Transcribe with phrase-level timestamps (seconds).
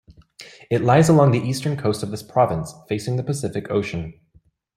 [0.71, 4.19] It lies along the eastern coast of this province, facing the Pacific Ocean.